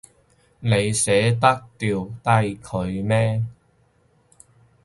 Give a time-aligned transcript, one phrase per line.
[0.61, 3.45] 你捨得掉低佢咩？